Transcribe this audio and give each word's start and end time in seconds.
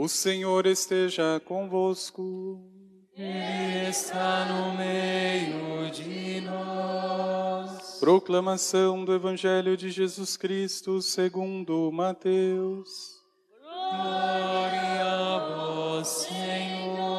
O 0.00 0.06
Senhor 0.08 0.64
esteja 0.64 1.42
convosco. 1.44 2.62
Ele 3.16 3.88
está 3.90 4.44
no 4.44 4.76
meio 4.76 5.90
de 5.90 6.40
nós. 6.42 7.98
Proclamação 7.98 9.04
do 9.04 9.12
Evangelho 9.12 9.76
de 9.76 9.90
Jesus 9.90 10.36
Cristo 10.36 11.02
segundo 11.02 11.90
Mateus. 11.90 12.88
Glória 13.60 15.02
a 15.02 15.48
vós, 15.48 16.06
Senhor. 16.06 17.18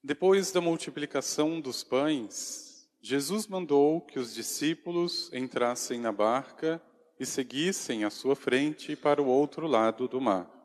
Depois 0.00 0.52
da 0.52 0.60
multiplicação 0.60 1.60
dos 1.60 1.82
pães, 1.82 2.88
Jesus 3.02 3.48
mandou 3.48 4.00
que 4.02 4.20
os 4.20 4.32
discípulos 4.32 5.28
entrassem 5.32 5.98
na 5.98 6.12
barca 6.12 6.80
e 7.18 7.26
seguissem 7.26 8.04
à 8.04 8.10
sua 8.10 8.36
frente 8.36 8.94
para 8.94 9.20
o 9.20 9.26
outro 9.26 9.66
lado 9.66 10.06
do 10.06 10.20
mar 10.20 10.58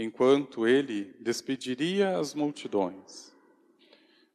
enquanto 0.00 0.66
ele 0.66 1.14
despediria 1.20 2.18
as 2.18 2.34
multidões. 2.34 3.34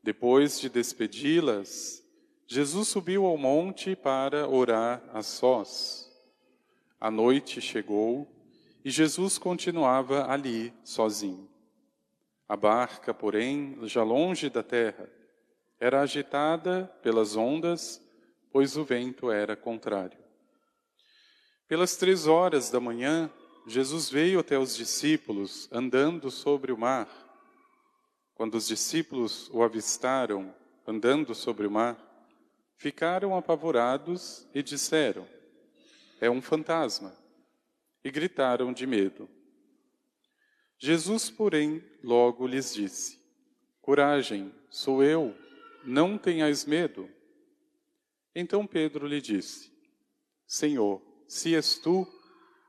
Depois 0.03 0.59
de 0.59 0.69
despedi-las, 0.69 2.03
Jesus 2.45 2.89
subiu 2.89 3.25
ao 3.25 3.35
monte 3.35 3.95
para 3.95 4.47
orar 4.47 5.01
a 5.11 5.23
sós. 5.23 6.07
A 6.99 7.09
noite 7.09 7.59
chegou 7.59 8.31
e 8.83 8.91
Jesus 8.91 9.39
continuava 9.39 10.31
ali 10.31 10.71
sozinho. 10.83 11.49
A 12.47 12.55
barca, 12.55 13.11
porém, 13.11 13.75
já 13.87 14.03
longe 14.03 14.51
da 14.51 14.61
terra, 14.61 15.09
era 15.79 16.01
agitada 16.01 16.85
pelas 17.01 17.35
ondas, 17.35 17.99
pois 18.51 18.77
o 18.77 18.83
vento 18.83 19.31
era 19.31 19.55
contrário. 19.55 20.24
Pelas 21.67 21.95
três 21.95 22.27
horas 22.27 22.69
da 22.69 22.79
manhã, 22.79 23.31
Jesus 23.65 24.07
veio 24.09 24.39
até 24.39 24.57
os 24.59 24.75
discípulos 24.75 25.67
andando 25.71 26.29
sobre 26.29 26.71
o 26.71 26.77
mar. 26.77 27.09
Quando 28.35 28.55
os 28.55 28.67
discípulos 28.67 29.49
o 29.51 29.63
avistaram 29.63 30.53
andando 30.85 31.33
sobre 31.33 31.65
o 31.65 31.71
mar, 31.71 31.97
ficaram 32.77 33.35
apavorados 33.35 34.47
e 34.53 34.61
disseram: 34.61 35.27
É 36.21 36.29
um 36.29 36.41
fantasma. 36.41 37.17
E 38.03 38.11
gritaram 38.11 38.71
de 38.71 38.85
medo. 38.85 39.27
Jesus, 40.77 41.31
porém, 41.31 41.83
logo 42.03 42.45
lhes 42.45 42.75
disse: 42.75 43.19
Coragem, 43.81 44.53
sou 44.69 45.03
eu, 45.03 45.35
não 45.83 46.15
tenhais 46.15 46.65
medo. 46.65 47.09
Então 48.35 48.67
Pedro 48.67 49.07
lhe 49.07 49.19
disse: 49.19 49.71
Senhor, 50.45 51.01
se 51.27 51.55
és 51.55 51.77
tu, 51.77 52.07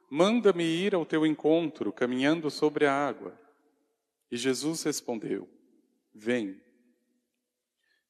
Manda-me 0.09 0.65
ir 0.65 0.95
ao 0.95 1.05
teu 1.05 1.27
encontro, 1.27 1.93
caminhando 1.93 2.51
sobre 2.51 2.87
a 2.87 2.93
água. 2.93 3.39
E 4.31 4.37
Jesus 4.37 4.83
respondeu: 4.85 5.49
Vem. 6.15 6.61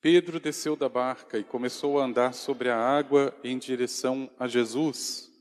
Pedro 0.01 0.39
desceu 0.39 0.77
da 0.77 0.89
barca 0.89 1.39
e 1.39 1.45
começou 1.45 1.99
a 1.99 2.05
andar 2.05 2.35
sobre 2.35 2.69
a 2.69 2.79
água 2.79 3.35
em 3.43 3.59
direção 3.59 4.31
a 4.39 4.47
Jesus. 4.47 5.33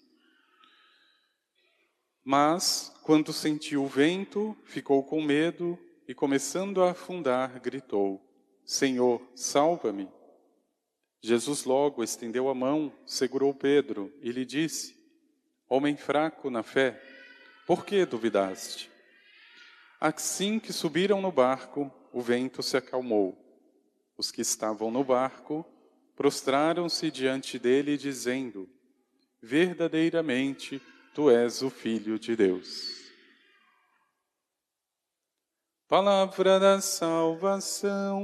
Mas, 2.23 2.91
quando 3.03 3.33
sentiu 3.33 3.83
o 3.83 3.87
vento, 3.87 4.57
ficou 4.63 5.03
com 5.03 5.21
medo 5.21 5.77
e, 6.07 6.15
começando 6.15 6.81
a 6.81 6.91
afundar, 6.91 7.59
gritou: 7.59 8.21
Senhor, 8.63 9.21
salva-me. 9.35 10.07
Jesus 11.21 11.65
logo 11.65 12.01
estendeu 12.01 12.47
a 12.47 12.55
mão, 12.55 12.93
segurou 13.05 13.53
Pedro 13.53 14.13
e 14.21 14.31
lhe 14.31 14.45
disse: 14.45 14.94
Homem 15.67 15.97
fraco 15.97 16.49
na 16.49 16.63
fé, 16.63 17.01
por 17.65 17.85
que 17.85 18.05
duvidaste? 18.05 18.91
Assim 19.99 20.59
que 20.59 20.71
subiram 20.71 21.21
no 21.21 21.31
barco, 21.31 21.91
o 22.13 22.21
vento 22.21 22.61
se 22.61 22.77
acalmou. 22.77 23.35
Os 24.17 24.31
que 24.31 24.41
estavam 24.41 24.91
no 24.91 25.03
barco 25.03 25.65
prostraram-se 26.15 27.09
diante 27.09 27.57
dele, 27.57 27.97
dizendo: 27.97 28.69
Verdadeiramente, 29.41 30.81
tu 31.13 31.29
és 31.29 31.61
o 31.61 31.69
Filho 31.69 32.17
de 32.19 32.35
Deus. 32.35 33.05
Palavra 35.87 36.59
da 36.59 36.81
salvação. 36.81 38.15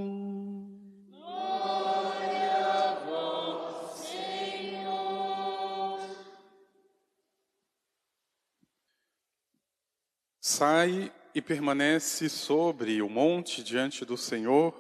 Sai 10.61 11.11
e 11.33 11.41
permanece 11.41 12.29
sobre 12.29 13.01
o 13.01 13.09
monte 13.09 13.63
diante 13.63 14.05
do 14.05 14.15
Senhor, 14.15 14.71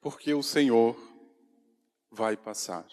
porque 0.00 0.34
o 0.34 0.42
Senhor 0.42 0.96
vai 2.10 2.36
passar. 2.36 2.84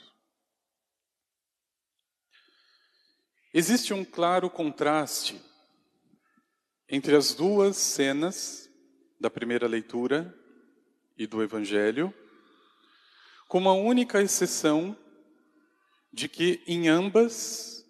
Existe 3.52 3.96
um 3.96 4.06
claro 4.06 4.48
contraste 4.48 5.42
entre 6.88 7.16
as 7.16 7.34
duas 7.34 7.78
cenas 7.78 8.70
da 9.20 9.32
primeira 9.32 9.68
leitura 9.68 10.38
e 11.18 11.26
do 11.26 11.42
Evangelho, 11.42 12.14
com 13.48 13.58
uma 13.58 13.74
única 13.74 14.22
exceção 14.22 14.96
de 16.14 16.30
que 16.30 16.62
em 16.68 16.88
ambas 16.88 17.84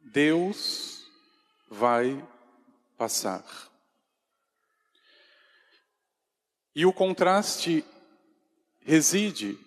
Deus 0.00 1.08
vai 1.70 2.28
passar. 3.00 3.42
E 6.74 6.84
o 6.84 6.92
contraste 6.92 7.82
reside 8.78 9.58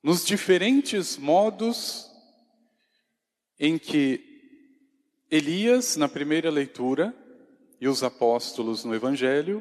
nos 0.00 0.24
diferentes 0.24 1.16
modos 1.16 2.08
em 3.58 3.76
que 3.76 4.24
Elias, 5.28 5.96
na 5.96 6.08
primeira 6.08 6.52
leitura, 6.52 7.12
e 7.80 7.88
os 7.88 8.04
apóstolos 8.04 8.84
no 8.84 8.94
Evangelho, 8.94 9.60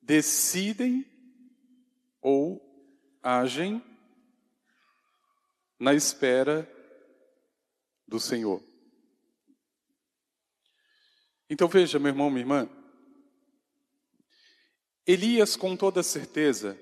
decidem 0.00 1.04
ou 2.22 2.58
agem 3.22 3.84
na 5.78 5.92
espera 5.92 6.66
do 8.08 8.18
Senhor. 8.18 8.71
Então 11.52 11.68
veja, 11.68 11.98
meu 11.98 12.08
irmão, 12.08 12.30
minha 12.30 12.40
irmã. 12.40 12.70
Elias, 15.06 15.54
com 15.54 15.76
toda 15.76 16.02
certeza, 16.02 16.80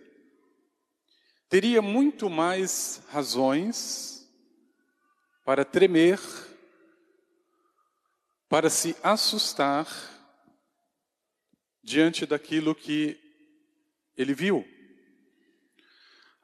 teria 1.49 1.83
muito 1.83 2.31
mais 2.31 3.03
razões 3.09 4.31
para 5.45 5.65
tremer, 5.65 6.21
para 8.49 8.71
se 8.71 8.97
assustar 9.03 9.89
diante 11.83 12.25
daquilo 12.25 12.73
que 12.73 13.19
ele 14.17 14.35
viu. 14.35 14.65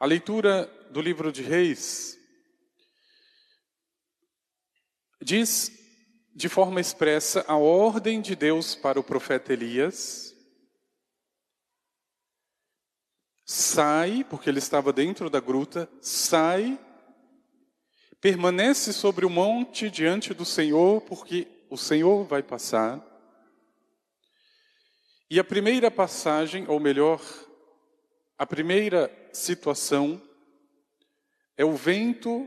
A 0.01 0.05
leitura 0.05 0.67
do 0.91 1.01
livro 1.01 1.31
de 1.31 1.43
Reis 1.43 2.19
diz 5.23 5.86
de 6.37 6.51
forma 6.51 6.83
expressa 6.83 7.47
a 7.49 7.57
ordem 7.57 8.21
de 8.21 8.37
Deus 8.37 8.75
para 8.75 9.01
o 9.01 9.03
profeta 9.03 9.55
Elias. 9.55 10.37
Sai, 13.47 14.23
porque 14.29 14.51
ele 14.51 14.59
estava 14.59 14.93
dentro 14.93 15.31
da 15.31 15.41
gruta, 15.41 15.89
sai, 15.99 16.79
permanece 18.21 18.93
sobre 18.93 19.25
o 19.25 19.31
monte 19.31 19.89
diante 19.89 20.35
do 20.35 20.45
Senhor, 20.45 21.01
porque 21.01 21.49
o 21.71 21.77
Senhor 21.79 22.25
vai 22.25 22.43
passar. 22.43 23.03
E 25.31 25.41
a 25.41 25.45
primeira 25.45 25.91
passagem, 25.91 26.69
ou 26.69 26.79
melhor, 26.79 27.23
a 28.37 28.45
primeira 28.45 29.11
situação, 29.33 30.21
é 31.57 31.65
o 31.65 31.73
vento 31.73 32.47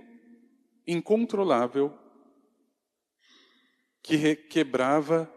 incontrolável 0.85 1.97
que 4.01 4.15
requebrava 4.15 5.31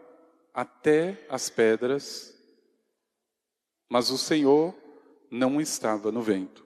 até 0.53 1.25
as 1.29 1.49
pedras, 1.49 2.33
mas 3.89 4.09
o 4.09 4.17
Senhor 4.17 4.75
não 5.29 5.59
estava 5.59 6.11
no 6.11 6.21
vento. 6.21 6.63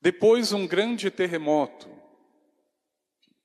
Depois, 0.00 0.52
um 0.52 0.66
grande 0.66 1.10
terremoto. 1.10 1.88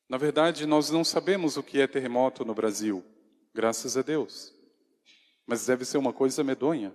Na 0.10 0.18
verdade, 0.18 0.66
nós 0.66 0.90
não 0.90 1.04
sabemos 1.04 1.56
o 1.56 1.64
que 1.64 1.80
é 1.80 1.88
terremoto 1.88 2.44
no 2.44 2.54
Brasil, 2.54 3.06
graças 3.54 3.96
a 3.96 4.02
Deus. 4.02 4.54
Mas 5.48 5.66
deve 5.66 5.86
ser 5.86 5.98
uma 5.98 6.12
coisa 6.12 6.44
medonha. 6.44 6.94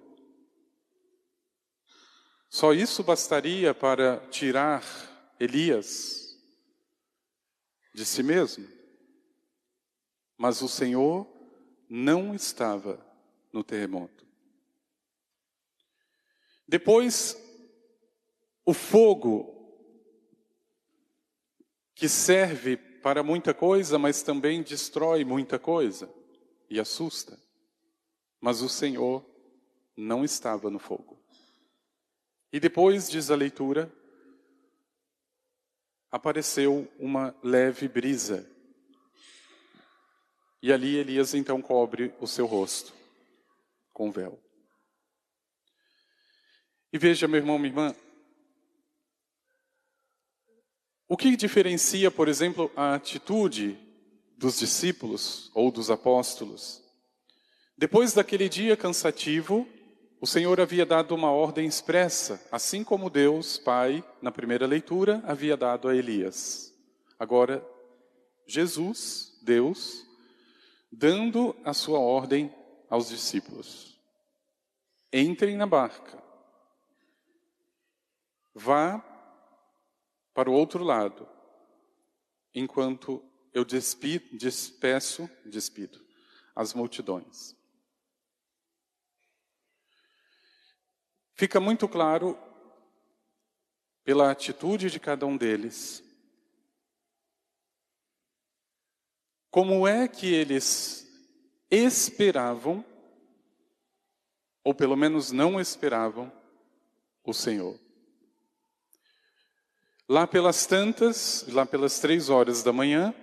Só 2.51 2.73
isso 2.73 3.03
bastaria 3.03 3.75
para 3.75 4.19
tirar 4.29 4.85
Elias 5.41 6.39
de 7.95 8.05
si 8.05 8.23
mesmo. 8.23 8.74
Mas 10.36 10.62
o 10.62 10.69
Senhor 10.69 11.26
não 11.88 12.34
estava 12.34 13.04
no 13.52 13.62
terremoto. 13.62 14.26
Depois, 16.66 17.36
o 18.64 18.72
fogo, 18.72 19.54
que 21.94 22.08
serve 22.08 22.76
para 22.76 23.22
muita 23.22 23.52
coisa, 23.54 23.98
mas 23.98 24.22
também 24.22 24.62
destrói 24.62 25.25
muita 25.25 25.58
coisa 25.58 26.12
e 26.69 26.81
assusta. 26.81 27.38
Mas 28.40 28.62
o 28.62 28.69
Senhor 28.69 29.25
não 29.96 30.25
estava 30.25 30.70
no 30.70 30.78
fogo. 30.78 31.19
E 32.52 32.58
depois, 32.58 33.08
diz 33.10 33.31
a 33.31 33.36
leitura, 33.36 33.92
apareceu 36.10 36.90
uma 36.98 37.34
leve 37.42 37.88
brisa. 37.88 38.50
E 40.64 40.72
ali 40.72 40.96
Elias 40.96 41.34
então 41.34 41.61
cobre 41.61 42.14
o 42.19 42.26
seu 42.26 42.46
rosto 42.46 42.94
com 43.93 44.11
véu. 44.11 44.43
E 46.90 46.96
veja, 46.96 47.28
meu 47.28 47.37
irmão, 47.38 47.58
minha 47.58 47.70
irmã, 47.70 47.96
o 51.06 51.19
que 51.19 51.37
diferencia, 51.37 52.11
por 52.11 52.28
exemplo, 52.28 52.72
a 52.75 52.94
atitude 52.94 53.78
dos 54.38 54.58
discípulos 54.58 55.50
ou 55.55 55.70
dos 55.70 55.90
apóstolos? 55.90 56.82
Depois 57.76 58.14
daquele 58.14 58.49
dia 58.49 58.75
cansativo, 58.75 59.69
o 60.19 60.26
Senhor 60.26 60.58
havia 60.62 60.87
dado 60.87 61.14
uma 61.14 61.31
ordem 61.31 61.67
expressa, 61.67 62.43
assim 62.50 62.82
como 62.82 63.10
Deus, 63.10 63.58
Pai, 63.58 64.02
na 64.22 64.32
primeira 64.32 64.67
leitura, 64.67 65.22
havia 65.26 65.58
dado 65.58 65.88
a 65.88 65.94
Elias. 65.94 66.72
Agora, 67.19 67.62
Jesus, 68.46 69.38
Deus, 69.43 70.04
dando 70.94 71.56
a 71.64 71.75
sua 71.75 71.99
ordem 71.99 72.55
aos 72.88 73.08
discípulos: 73.08 74.00
entrem 75.12 75.56
na 75.56 75.67
barca, 75.67 76.23
vá 78.55 78.99
para 80.32 80.50
o 80.50 80.52
outro 80.52 80.82
lado, 80.82 81.29
enquanto 82.55 83.23
eu 83.52 83.64
despido, 83.64 84.37
despeço, 84.37 85.29
despido 85.44 86.05
as 86.55 86.73
multidões. 86.73 87.56
Fica 91.35 91.58
muito 91.58 91.88
claro, 91.88 92.38
pela 94.05 94.31
atitude 94.31 94.91
de 94.91 95.00
cada 95.00 95.26
um 95.26 95.37
deles, 95.37 96.02
como 99.55 99.87
é 99.87 100.09
que 100.09 100.35
eles 100.35 101.09
esperavam, 101.71 102.85
ou 104.65 104.75
pelo 104.75 104.97
menos 104.97 105.31
não 105.31 105.61
esperavam, 105.61 106.33
o 107.23 107.33
Senhor. 107.33 107.79
Lá 110.09 110.27
pelas 110.27 110.67
tantas, 110.67 111.47
lá 111.47 111.65
pelas 111.65 112.01
três 112.01 112.29
horas 112.29 112.65
da 112.65 112.73
manhã, 112.73 113.15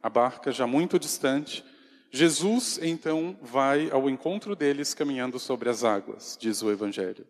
a 0.00 0.08
barca 0.08 0.52
já 0.52 0.68
muito 0.68 1.00
distante, 1.00 1.64
Jesus 2.12 2.78
então 2.80 3.36
vai 3.42 3.90
ao 3.90 4.08
encontro 4.08 4.54
deles 4.54 4.94
caminhando 4.94 5.40
sobre 5.40 5.68
as 5.68 5.82
águas, 5.82 6.38
diz 6.40 6.62
o 6.62 6.70
Evangelho. 6.70 7.26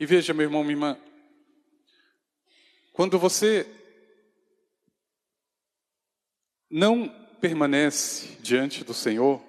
E 0.00 0.06
veja, 0.06 0.32
meu 0.32 0.44
irmão, 0.44 0.62
minha 0.64 0.72
irmã, 0.72 0.98
quando 2.94 3.18
você 3.18 3.83
não 6.76 7.08
permanece 7.40 8.36
diante 8.40 8.82
do 8.82 8.92
Senhor, 8.92 9.40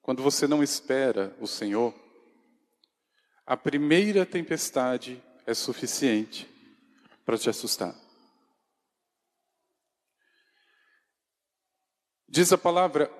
quando 0.00 0.22
você 0.22 0.46
não 0.46 0.62
espera 0.62 1.36
o 1.40 1.46
Senhor, 1.48 1.92
a 3.44 3.56
primeira 3.56 4.24
tempestade 4.24 5.20
é 5.44 5.52
suficiente 5.52 6.48
para 7.26 7.36
te 7.36 7.50
assustar. 7.50 7.96
Diz 12.28 12.52
a 12.52 12.58
palavra, 12.58 13.10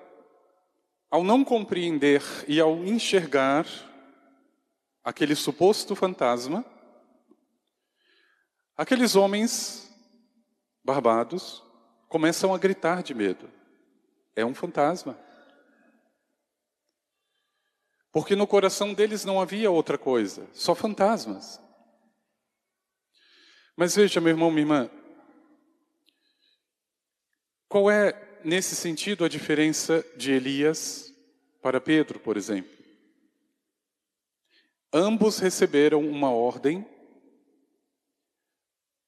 ao 1.11 1.21
não 1.21 1.43
compreender 1.43 2.23
e 2.47 2.61
ao 2.61 2.85
enxergar 2.85 3.65
aquele 5.03 5.35
suposto 5.35 5.97
fantasma, 5.97 6.63
aqueles 8.77 9.17
homens 9.17 9.93
barbados 10.81 11.67
começam 12.09 12.53
a 12.53 12.57
gritar 12.57 13.01
de 13.03 13.13
medo. 13.13 13.49
É 14.35 14.43
um 14.43 14.53
fantasma. 14.53 15.17
Porque 18.11 18.35
no 18.35 18.47
coração 18.47 18.93
deles 18.93 19.23
não 19.23 19.39
havia 19.39 19.69
outra 19.69 19.97
coisa, 19.97 20.49
só 20.51 20.73
fantasmas. 20.73 21.61
Mas 23.77 23.95
veja, 23.95 24.19
meu 24.19 24.31
irmão, 24.31 24.49
minha 24.49 24.63
irmã, 24.63 24.91
qual 27.69 27.89
é, 27.89 28.41
nesse 28.43 28.75
sentido, 28.75 29.23
a 29.23 29.29
diferença 29.29 30.03
de 30.17 30.31
Elias 30.31 31.13
para 31.61 31.79
Pedro, 31.79 32.19
por 32.19 32.35
exemplo? 32.35 32.77
Ambos 34.91 35.37
receberam 35.37 36.01
uma 36.01 36.31
ordem 36.31 36.85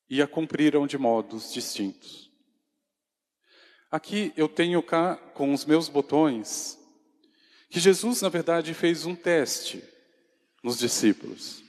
e 0.07 0.21
a 0.21 0.27
cumpriram 0.27 0.85
de 0.85 0.97
modos 0.97 1.51
distintos. 1.51 2.30
Aqui 3.91 4.31
eu 4.37 4.47
tenho 4.47 4.81
cá 4.81 5.17
com 5.33 5.53
os 5.53 5.65
meus 5.65 5.89
botões 5.89 6.79
que 7.69 7.79
Jesus, 7.79 8.21
na 8.21 8.29
verdade, 8.29 8.73
fez 8.73 9.05
um 9.05 9.13
teste 9.13 9.83
nos 10.63 10.77
discípulos. 10.77 11.61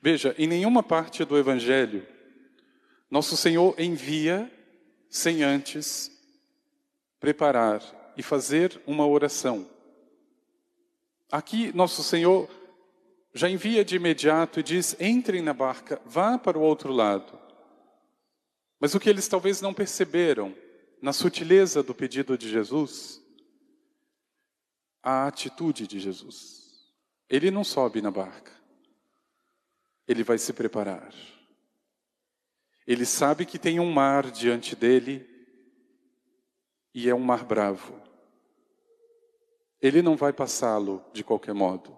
Veja, 0.00 0.34
em 0.38 0.46
nenhuma 0.46 0.82
parte 0.82 1.24
do 1.24 1.36
Evangelho, 1.36 2.06
nosso 3.10 3.36
Senhor 3.36 3.74
envia 3.78 4.50
sem 5.10 5.42
antes 5.42 6.12
preparar 7.18 7.82
e 8.16 8.22
fazer 8.22 8.80
uma 8.86 9.06
oração. 9.06 9.68
Aqui, 11.30 11.74
nosso 11.74 12.04
Senhor 12.04 12.48
já 13.34 13.50
envia 13.50 13.84
de 13.84 13.96
imediato 13.96 14.60
e 14.60 14.62
diz: 14.62 14.96
entrem 15.00 15.42
na 15.42 15.52
barca, 15.52 16.00
vá 16.04 16.38
para 16.38 16.58
o 16.58 16.62
outro 16.62 16.92
lado. 16.92 17.38
Mas 18.78 18.94
o 18.94 19.00
que 19.00 19.08
eles 19.08 19.26
talvez 19.26 19.60
não 19.60 19.74
perceberam, 19.74 20.54
na 21.00 21.12
sutileza 21.12 21.82
do 21.82 21.94
pedido 21.94 22.36
de 22.36 22.48
Jesus, 22.48 23.22
a 25.02 25.26
atitude 25.26 25.86
de 25.86 26.00
Jesus. 26.00 26.92
Ele 27.28 27.50
não 27.50 27.64
sobe 27.64 28.00
na 28.00 28.10
barca, 28.10 28.52
ele 30.06 30.22
vai 30.22 30.38
se 30.38 30.52
preparar. 30.52 31.12
Ele 32.86 33.04
sabe 33.04 33.44
que 33.44 33.58
tem 33.58 33.80
um 33.80 33.90
mar 33.90 34.30
diante 34.30 34.76
dele 34.76 35.28
e 36.94 37.10
é 37.10 37.14
um 37.14 37.20
mar 37.20 37.44
bravo. 37.44 38.00
Ele 39.82 40.00
não 40.00 40.16
vai 40.16 40.32
passá-lo 40.32 41.04
de 41.12 41.24
qualquer 41.24 41.52
modo. 41.52 41.96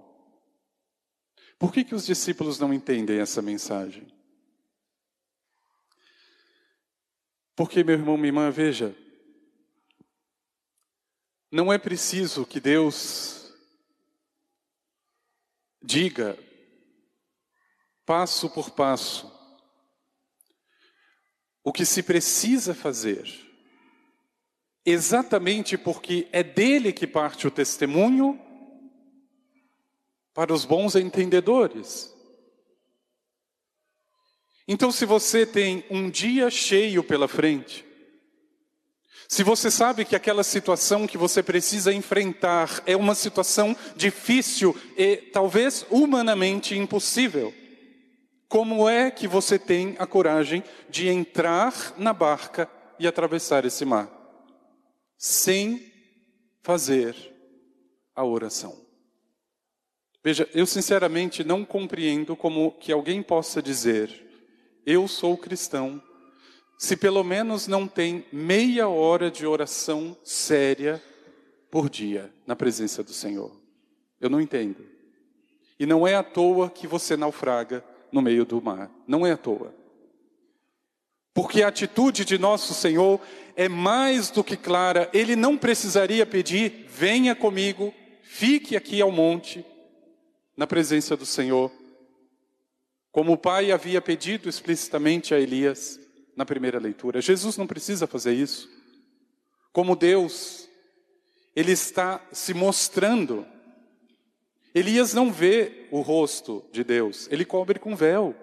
Por 1.58 1.72
que, 1.72 1.84
que 1.84 1.94
os 1.94 2.06
discípulos 2.06 2.58
não 2.58 2.72
entendem 2.72 3.20
essa 3.20 3.42
mensagem? 3.42 4.06
Porque, 7.58 7.82
meu 7.82 7.96
irmão, 7.96 8.16
minha 8.16 8.28
irmã, 8.28 8.52
veja, 8.52 8.94
não 11.50 11.72
é 11.72 11.76
preciso 11.76 12.46
que 12.46 12.60
Deus 12.60 13.52
diga, 15.82 16.38
passo 18.06 18.48
por 18.48 18.70
passo, 18.70 19.28
o 21.64 21.72
que 21.72 21.84
se 21.84 22.00
precisa 22.00 22.76
fazer, 22.76 23.28
exatamente 24.86 25.76
porque 25.76 26.28
é 26.30 26.44
dele 26.44 26.92
que 26.92 27.08
parte 27.08 27.48
o 27.48 27.50
testemunho 27.50 28.40
para 30.32 30.54
os 30.54 30.64
bons 30.64 30.94
entendedores. 30.94 32.16
Então, 34.70 34.92
se 34.92 35.06
você 35.06 35.46
tem 35.46 35.82
um 35.90 36.10
dia 36.10 36.50
cheio 36.50 37.02
pela 37.02 37.26
frente, 37.26 37.86
se 39.26 39.42
você 39.42 39.70
sabe 39.70 40.04
que 40.04 40.14
aquela 40.14 40.44
situação 40.44 41.06
que 41.06 41.16
você 41.16 41.42
precisa 41.42 41.92
enfrentar 41.92 42.82
é 42.86 42.94
uma 42.94 43.14
situação 43.14 43.74
difícil 43.96 44.76
e 44.96 45.16
talvez 45.16 45.86
humanamente 45.90 46.76
impossível, 46.76 47.52
como 48.46 48.88
é 48.88 49.10
que 49.10 49.26
você 49.26 49.58
tem 49.58 49.96
a 49.98 50.06
coragem 50.06 50.62
de 50.88 51.08
entrar 51.08 51.94
na 51.98 52.12
barca 52.12 52.70
e 52.98 53.06
atravessar 53.06 53.64
esse 53.64 53.86
mar? 53.86 54.10
Sem 55.16 55.92
fazer 56.62 57.14
a 58.14 58.24
oração. 58.24 58.86
Veja, 60.22 60.48
eu 60.54 60.66
sinceramente 60.66 61.42
não 61.42 61.64
compreendo 61.64 62.36
como 62.36 62.72
que 62.72 62.92
alguém 62.92 63.22
possa 63.22 63.62
dizer: 63.62 64.27
eu 64.88 65.06
sou 65.06 65.36
cristão, 65.36 66.02
se 66.78 66.96
pelo 66.96 67.22
menos 67.22 67.66
não 67.66 67.86
tem 67.86 68.24
meia 68.32 68.88
hora 68.88 69.30
de 69.30 69.46
oração 69.46 70.16
séria 70.24 71.02
por 71.70 71.90
dia 71.90 72.32
na 72.46 72.56
presença 72.56 73.02
do 73.02 73.12
Senhor? 73.12 73.54
Eu 74.18 74.30
não 74.30 74.40
entendo. 74.40 74.86
E 75.78 75.84
não 75.84 76.08
é 76.08 76.14
à 76.14 76.22
toa 76.22 76.70
que 76.70 76.86
você 76.86 77.18
naufraga 77.18 77.84
no 78.10 78.22
meio 78.22 78.46
do 78.46 78.62
mar. 78.62 78.90
Não 79.06 79.26
é 79.26 79.32
à 79.32 79.36
toa. 79.36 79.74
Porque 81.34 81.62
a 81.62 81.68
atitude 81.68 82.24
de 82.24 82.38
nosso 82.38 82.72
Senhor 82.72 83.20
é 83.54 83.68
mais 83.68 84.30
do 84.30 84.42
que 84.42 84.56
clara. 84.56 85.10
Ele 85.12 85.36
não 85.36 85.58
precisaria 85.58 86.24
pedir: 86.24 86.86
venha 86.88 87.34
comigo, 87.36 87.92
fique 88.22 88.74
aqui 88.74 89.02
ao 89.02 89.12
monte, 89.12 89.62
na 90.56 90.66
presença 90.66 91.14
do 91.14 91.26
Senhor. 91.26 91.70
Como 93.18 93.32
o 93.32 93.36
Pai 93.36 93.72
havia 93.72 94.00
pedido 94.00 94.48
explicitamente 94.48 95.34
a 95.34 95.40
Elias 95.40 95.98
na 96.36 96.46
primeira 96.46 96.78
leitura. 96.78 97.20
Jesus 97.20 97.56
não 97.56 97.66
precisa 97.66 98.06
fazer 98.06 98.32
isso. 98.32 98.70
Como 99.72 99.96
Deus, 99.96 100.68
Ele 101.56 101.72
está 101.72 102.24
se 102.30 102.54
mostrando. 102.54 103.44
Elias 104.72 105.14
não 105.14 105.32
vê 105.32 105.88
o 105.90 106.00
rosto 106.00 106.64
de 106.70 106.84
Deus, 106.84 107.26
ele 107.28 107.44
cobre 107.44 107.80
com 107.80 107.96
véu. 107.96 108.36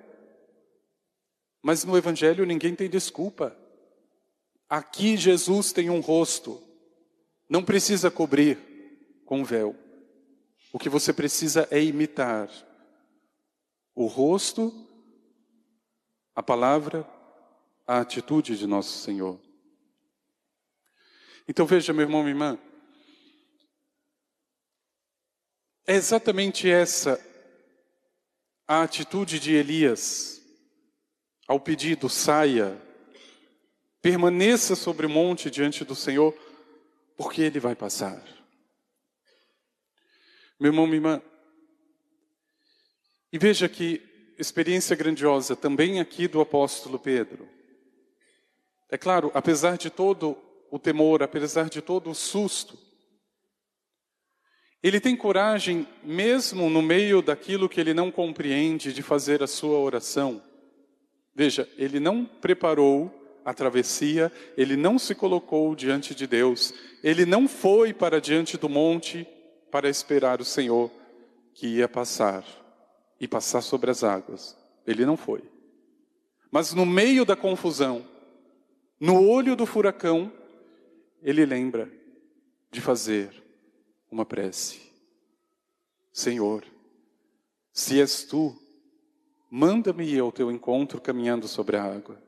Mas 1.64 1.86
no 1.86 1.98
Evangelho 1.98 2.46
ninguém 2.46 2.76
tem 2.76 2.90
desculpa. 2.90 3.56
Aqui 4.70 5.16
Jesus 5.16 5.72
tem 5.72 5.90
um 5.90 6.02
rosto, 6.02 6.62
não 7.48 7.64
precisa 7.64 8.12
cobrir 8.12 8.58
com 9.26 9.42
véu. 9.42 9.74
O 10.74 10.78
que 10.78 10.90
você 10.90 11.14
precisa 11.14 11.66
é 11.72 11.82
imitar 11.82 12.50
o 13.96 14.08
rosto, 14.08 14.74
a 16.36 16.44
palavra, 16.44 17.10
a 17.88 18.02
atitude 18.02 18.58
de 18.58 18.68
nosso 18.68 19.00
Senhor. 19.00 19.40
Então 21.48 21.66
veja, 21.66 21.94
meu 21.94 22.04
irmão, 22.04 22.22
minha 22.22 22.34
irmã, 22.34 22.60
é 25.88 25.94
exatamente 25.96 26.70
essa 26.70 27.24
a 28.68 28.82
atitude 28.82 29.40
de 29.40 29.54
Elias 29.54 30.42
ao 31.48 31.60
pedido: 31.60 32.10
saia, 32.10 32.82
permaneça 34.02 34.76
sobre 34.76 35.06
o 35.06 35.10
monte 35.10 35.50
diante 35.50 35.86
do 35.86 35.96
Senhor, 35.96 36.34
porque 37.16 37.42
ele 37.42 37.60
vai 37.60 37.76
passar. 37.76 38.22
Meu 40.60 40.72
irmão, 40.72 40.86
minha 40.86 40.98
irmã, 40.98 41.22
e 43.32 43.38
veja 43.38 43.68
que 43.68 44.02
experiência 44.38 44.96
grandiosa 44.96 45.56
também 45.56 46.00
aqui 46.00 46.28
do 46.28 46.42
apóstolo 46.42 47.00
Pedro. 47.00 47.48
É 48.90 48.98
claro, 48.98 49.32
apesar 49.34 49.78
de 49.78 49.90
todo 49.90 50.38
o 50.70 50.78
temor, 50.78 51.24
apesar 51.24 51.70
de 51.70 51.82
todo 51.82 52.10
o 52.10 52.16
susto, 52.16 52.78
ele 54.84 55.00
tem 55.00 55.16
coragem, 55.16 55.88
mesmo 56.04 56.70
no 56.70 56.82
meio 56.82 57.22
daquilo 57.22 57.68
que 57.68 57.80
ele 57.80 57.94
não 57.94 58.12
compreende, 58.12 58.94
de 58.94 59.02
fazer 59.02 59.42
a 59.42 59.48
sua 59.48 59.80
oração. 59.80 60.42
Veja, 61.34 61.68
ele 61.78 62.00
não 62.00 62.24
preparou 62.24 63.12
a 63.44 63.54
travessia, 63.54 64.32
ele 64.56 64.76
não 64.76 65.00
se 65.00 65.16
colocou 65.16 65.76
diante 65.76 66.14
de 66.14 66.28
Deus, 66.28 66.74
ele 67.04 67.26
não 67.26 67.48
foi 67.48 67.94
para 67.94 68.22
diante 68.22 68.58
do 68.58 68.70
monte 68.70 69.28
para 69.72 69.90
esperar 69.90 70.40
o 70.40 70.46
Senhor 70.46 70.92
que 71.54 71.68
ia 71.68 71.90
passar 71.90 72.65
e 73.20 73.28
passar 73.28 73.62
sobre 73.62 73.92
as 73.92 74.04
águas. 74.04 74.58
Ele 74.86 75.06
não 75.06 75.18
foi. 75.18 75.44
Mas 76.52 76.74
no 76.74 76.86
meio 76.86 77.26
da 77.26 77.36
confusão, 77.36 78.06
no 79.00 79.28
olho 79.28 79.56
do 79.56 79.66
furacão, 79.66 80.32
ele 81.22 81.46
lembra 81.46 81.92
de 82.72 82.80
fazer 82.80 83.44
uma 84.12 84.26
prece. 84.26 84.82
Senhor, 86.14 86.64
se 87.74 88.00
és 88.00 88.24
tu, 88.24 88.56
manda-me 89.50 90.06
ir 90.06 90.20
ao 90.20 90.32
teu 90.32 90.52
encontro 90.52 91.02
caminhando 91.02 91.48
sobre 91.48 91.76
a 91.76 91.84
água. 91.84 92.22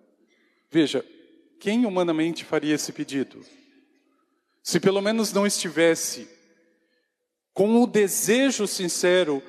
Veja, 0.69 1.05
quem 1.59 1.85
humanamente 1.85 2.43
faria 2.43 2.75
esse 2.75 2.91
pedido? 2.91 3.39
Se 4.61 4.79
pelo 4.79 5.01
menos 5.01 5.31
não 5.31 5.47
estivesse 5.47 6.27
com 7.53 7.81
o 7.81 7.87
desejo 7.87 8.67
sincero 8.67 9.41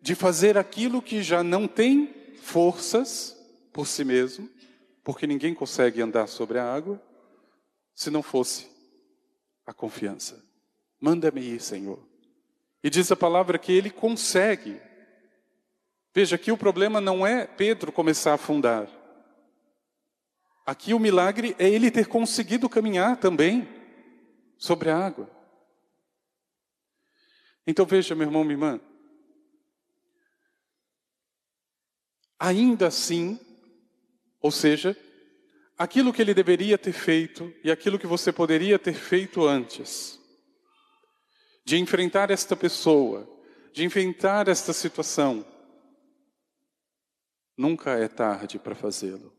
de 0.00 0.14
fazer 0.14 0.56
aquilo 0.56 1.02
que 1.02 1.22
já 1.22 1.42
não 1.42 1.66
tem 1.66 2.14
forças 2.40 3.36
por 3.72 3.86
si 3.86 4.04
mesmo, 4.04 4.48
porque 5.04 5.26
ninguém 5.26 5.54
consegue 5.54 6.00
andar 6.00 6.26
sobre 6.26 6.58
a 6.58 6.72
água, 6.72 7.00
se 7.94 8.10
não 8.10 8.22
fosse 8.22 8.68
a 9.66 9.72
confiança. 9.72 10.42
Manda-me 11.00 11.40
ir, 11.40 11.60
Senhor. 11.60 11.98
E 12.82 12.90
diz 12.90 13.10
a 13.10 13.16
palavra 13.16 13.58
que 13.58 13.72
ele 13.72 13.90
consegue. 13.90 14.80
Veja, 16.14 16.36
aqui 16.36 16.50
o 16.50 16.56
problema 16.56 17.00
não 17.00 17.26
é 17.26 17.46
Pedro 17.46 17.92
começar 17.92 18.32
a 18.32 18.34
afundar. 18.34 18.88
Aqui 20.64 20.92
o 20.92 20.98
milagre 20.98 21.56
é 21.58 21.68
ele 21.68 21.90
ter 21.90 22.06
conseguido 22.06 22.68
caminhar 22.68 23.16
também 23.16 23.68
sobre 24.56 24.90
a 24.90 24.98
água. 24.98 25.30
Então 27.66 27.86
veja, 27.86 28.14
meu 28.14 28.26
irmão, 28.26 28.44
minha 28.44 28.54
irmã. 28.54 28.80
Ainda 32.38 32.86
assim, 32.86 33.38
ou 34.40 34.50
seja, 34.50 34.96
aquilo 35.76 36.12
que 36.12 36.22
ele 36.22 36.34
deveria 36.34 36.78
ter 36.78 36.92
feito 36.92 37.52
e 37.64 37.70
aquilo 37.70 37.98
que 37.98 38.06
você 38.06 38.32
poderia 38.32 38.78
ter 38.78 38.94
feito 38.94 39.46
antes, 39.46 40.18
de 41.64 41.76
enfrentar 41.76 42.30
esta 42.30 42.56
pessoa, 42.56 43.28
de 43.72 43.84
enfrentar 43.84 44.48
esta 44.48 44.72
situação, 44.72 45.44
nunca 47.56 47.92
é 47.92 48.08
tarde 48.08 48.58
para 48.58 48.74
fazê-lo. 48.74 49.32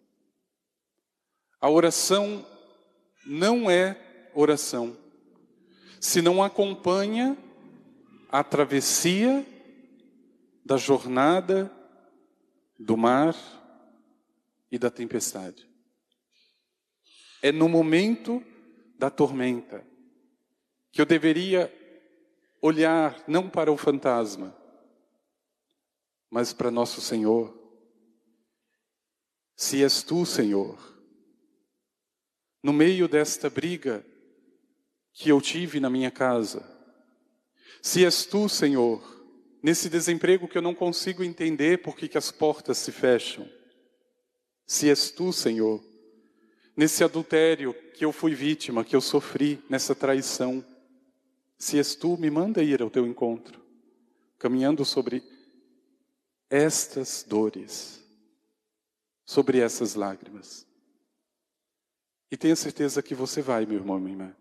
A 1.62 1.70
oração 1.70 2.46
não 3.26 3.70
é 3.70 4.30
oração 4.34 4.98
se 6.00 6.22
não 6.22 6.42
acompanha 6.42 7.38
a 8.30 8.44
travessia 8.44 9.46
da 10.64 10.78
jornada 10.78 11.72
do 12.80 12.96
mar 12.96 13.36
e 14.72 14.80
da 14.80 14.90
tempestade. 14.90 15.70
É 17.42 17.52
no 17.52 17.68
momento 17.68 18.42
da 18.98 19.10
tormenta 19.10 19.86
que 20.92 21.02
eu 21.02 21.06
deveria 21.06 21.74
olhar 22.62 23.22
não 23.28 23.50
para 23.50 23.72
o 23.72 23.78
fantasma, 23.78 24.56
mas 26.30 26.54
para 26.54 26.72
nosso 26.72 27.02
Senhor. 27.02 27.58
Se 29.56 29.84
és 29.84 30.02
tu, 30.02 30.26
Senhor, 30.26 30.78
no 32.64 32.72
meio 32.72 33.10
desta 33.10 33.50
briga 33.50 34.06
que 35.12 35.30
eu 35.30 35.42
tive 35.42 35.82
na 35.82 35.90
minha 35.90 36.10
casa, 36.10 36.66
se 37.82 38.06
és 38.06 38.26
tu, 38.26 38.48
Senhor, 38.48 39.19
nesse 39.62 39.90
desemprego 39.90 40.48
que 40.48 40.58
eu 40.58 40.62
não 40.62 40.74
consigo 40.74 41.24
entender 41.24 41.82
porque 41.82 42.08
que 42.08 42.18
as 42.18 42.32
portas 42.32 42.78
se 42.78 42.92
fecham, 42.92 43.50
se 44.66 44.90
és 44.90 45.12
tu, 45.12 45.34
Senhor, 45.34 45.84
nesse 46.76 47.04
adultério 47.04 47.74
que 47.94 48.06
eu 48.06 48.12
fui 48.12 48.34
vítima, 48.34 48.86
que 48.86 48.96
eu 48.96 49.02
sofri, 49.02 49.62
nessa 49.70 49.94
traição, 49.94 50.64
se 51.58 51.78
és 51.78 51.96
tu, 51.96 52.18
me 52.18 52.30
manda 52.30 52.64
ir 52.64 52.82
ao 52.82 52.90
teu 52.90 53.06
encontro, 53.06 53.60
caminhando 54.38 54.86
sobre 54.86 55.24
estas 56.50 57.24
dores, 57.28 58.02
sobre 59.26 59.60
essas 59.60 59.96
lágrimas. 59.96 60.66
E 62.32 62.38
tenha 62.38 62.56
certeza 62.56 63.02
que 63.02 63.14
você 63.14 63.42
vai, 63.42 63.66
meu 63.66 63.78
irmão, 63.78 64.00
minha 64.00 64.14
irmã. 64.14 64.36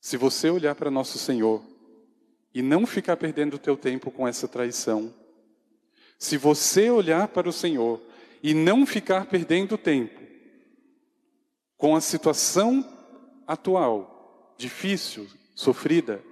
Se 0.00 0.16
você 0.16 0.50
olhar 0.50 0.74
para 0.74 0.90
nosso 0.90 1.18
Senhor 1.18 1.64
e 2.54 2.62
não 2.62 2.86
ficar 2.86 3.16
perdendo 3.16 3.54
o 3.54 3.58
teu 3.58 3.76
tempo 3.76 4.12
com 4.12 4.26
essa 4.28 4.46
traição, 4.46 5.12
se 6.16 6.36
você 6.36 6.88
olhar 6.88 7.26
para 7.28 7.48
o 7.48 7.52
Senhor 7.52 8.00
e 8.42 8.54
não 8.54 8.86
ficar 8.86 9.26
perdendo 9.26 9.76
tempo 9.76 10.22
com 11.76 11.96
a 11.96 12.00
situação 12.00 12.88
atual, 13.46 14.54
difícil, 14.56 15.28
sofrida, 15.54 16.24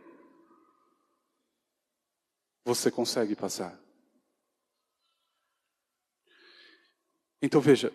você 2.64 2.90
consegue 2.90 3.34
passar. 3.34 3.78
Então 7.42 7.60
veja, 7.60 7.92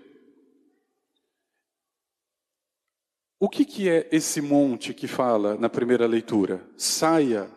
o 3.40 3.48
que, 3.48 3.64
que 3.64 3.90
é 3.90 4.10
esse 4.12 4.42
monte 4.42 4.94
que 4.94 5.08
fala 5.08 5.56
na 5.58 5.70
primeira 5.70 6.06
leitura? 6.06 6.68
Saia 6.76 7.50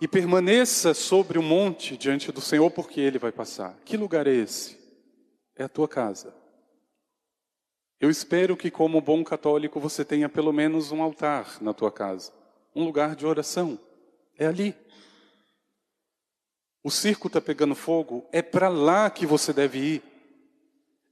e 0.00 0.08
permaneça 0.08 0.94
sobre 0.94 1.38
o 1.38 1.42
monte 1.42 1.96
diante 1.96 2.30
do 2.32 2.40
Senhor, 2.40 2.70
porque 2.70 3.00
Ele 3.00 3.18
vai 3.18 3.32
passar. 3.32 3.78
Que 3.84 3.96
lugar 3.96 4.26
é 4.26 4.34
esse? 4.34 4.86
é 5.56 5.64
a 5.64 5.68
tua 5.68 5.88
casa. 5.88 6.34
Eu 7.98 8.10
espero 8.10 8.56
que, 8.56 8.70
como 8.70 9.00
bom 9.00 9.24
católico, 9.24 9.80
você 9.80 10.04
tenha 10.04 10.28
pelo 10.28 10.52
menos 10.52 10.92
um 10.92 11.02
altar 11.02 11.56
na 11.62 11.72
tua 11.72 11.90
casa, 11.90 12.30
um 12.74 12.84
lugar 12.84 13.16
de 13.16 13.24
oração. 13.24 13.78
É 14.38 14.46
ali. 14.46 14.74
O 16.84 16.90
circo 16.90 17.26
está 17.26 17.40
pegando 17.40 17.74
fogo, 17.74 18.28
é 18.30 18.42
para 18.42 18.68
lá 18.68 19.08
que 19.08 19.24
você 19.26 19.52
deve 19.52 19.78
ir. 19.78 20.02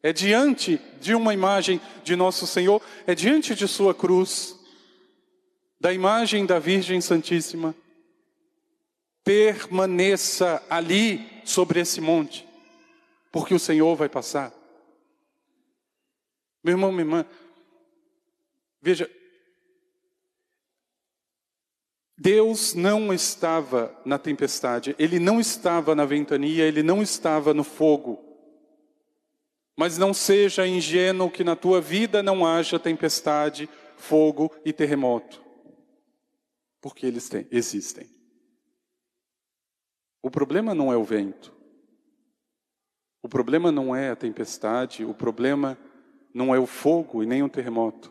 É 0.03 0.13
diante 0.13 0.79
de 1.01 1.15
uma 1.15 1.33
imagem 1.33 1.81
de 2.05 2.15
Nosso 2.15 2.47
Senhor, 2.47 2.83
é 3.07 3.15
diante 3.15 3.55
de 3.55 3.67
Sua 3.67 3.95
cruz, 3.95 4.55
da 5.81 5.93
imagem 5.93 6.45
da 6.45 6.59
Virgem 6.59 7.01
Santíssima. 7.01 7.75
Permaneça 9.25 10.63
ali 10.69 11.27
sobre 11.45 11.81
esse 11.81 12.01
monte, 12.01 12.47
porque 13.33 13.55
o 13.55 13.59
Senhor 13.59 13.97
vai 13.97 14.09
passar. 14.09 14.53
Meu 16.63 16.75
irmão, 16.75 16.93
minha 16.93 17.03
irmã, 17.03 17.27
veja, 18.81 19.11
Deus 22.17 22.75
não 22.75 23.13
estava 23.13 23.95
na 24.05 24.19
tempestade, 24.19 24.95
Ele 24.99 25.19
não 25.19 25.41
estava 25.41 25.95
na 25.95 26.05
ventania, 26.05 26.65
Ele 26.65 26.83
não 26.83 27.03
estava 27.03 27.53
no 27.53 27.65
fogo. 27.65 28.23
Mas 29.77 29.99
não 29.99 30.15
seja 30.15 30.67
ingênuo 30.67 31.31
que 31.31 31.43
na 31.43 31.57
tua 31.57 31.81
vida 31.81 32.23
não 32.23 32.47
haja 32.47 32.79
tempestade, 32.79 33.69
fogo 33.97 34.51
e 34.65 34.73
terremoto. 34.73 35.43
Porque 36.81 37.05
eles 37.05 37.29
têm, 37.29 37.47
existem. 37.51 38.14
O 40.25 40.31
problema 40.31 40.75
não 40.75 40.91
é 40.91 40.97
o 40.97 41.05
vento. 41.05 41.53
O 43.23 43.29
problema 43.29 43.71
não 43.71 43.95
é 43.95 44.09
a 44.09 44.17
tempestade, 44.17 45.05
o 45.05 45.13
problema 45.13 45.79
não 46.33 46.55
é 46.55 46.59
o 46.59 46.67
fogo 46.67 47.23
e 47.23 47.27
nem 47.27 47.43
o 47.43 47.49
terremoto. 47.49 48.11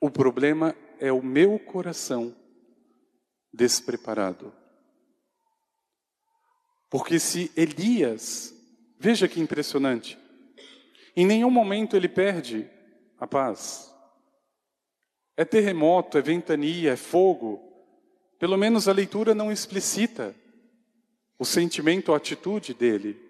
O 0.00 0.10
problema 0.10 0.74
é 0.98 1.12
o 1.12 1.22
meu 1.22 1.56
coração 1.60 2.34
despreparado. 3.52 4.52
Porque 6.90 7.20
se 7.20 7.52
Elias, 7.56 8.52
veja 8.98 9.28
que 9.28 9.40
impressionante, 9.40 10.18
em 11.14 11.24
nenhum 11.24 11.52
momento 11.52 11.94
ele 11.94 12.08
perde 12.08 12.68
a 13.16 13.28
paz. 13.28 13.93
É 15.36 15.44
terremoto, 15.44 16.18
é 16.18 16.22
ventania, 16.22 16.92
é 16.92 16.96
fogo. 16.96 17.60
Pelo 18.38 18.56
menos 18.56 18.88
a 18.88 18.92
leitura 18.92 19.34
não 19.34 19.50
explicita 19.50 20.34
o 21.38 21.44
sentimento, 21.44 22.12
a 22.12 22.16
atitude 22.16 22.72
dele 22.72 23.24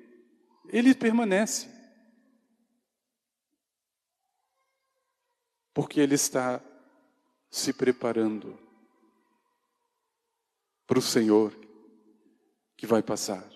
ele 0.69 0.95
permanece. 0.95 1.69
Porque 5.73 6.01
ele 6.01 6.15
está 6.15 6.61
se 7.51 7.73
preparando 7.73 8.59
para 10.87 10.99
o 10.99 11.03
Senhor 11.03 11.57
que 12.77 12.87
vai 12.87 13.03
passar. 13.03 13.49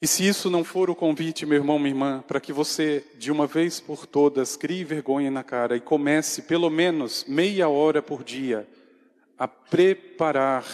E 0.00 0.06
se 0.06 0.26
isso 0.26 0.50
não 0.50 0.62
for 0.62 0.90
o 0.90 0.94
convite, 0.94 1.46
meu 1.46 1.58
irmão, 1.58 1.78
minha 1.78 1.90
irmã, 1.90 2.24
para 2.26 2.40
que 2.40 2.52
você, 2.52 3.04
de 3.16 3.32
uma 3.32 3.46
vez 3.46 3.80
por 3.80 4.06
todas, 4.06 4.56
crie 4.56 4.84
vergonha 4.84 5.30
na 5.30 5.42
cara 5.42 5.76
e 5.76 5.80
comece, 5.80 6.42
pelo 6.42 6.68
menos 6.68 7.24
meia 7.24 7.68
hora 7.68 8.02
por 8.02 8.22
dia, 8.22 8.68
a 9.38 9.48
preparar, 9.48 10.64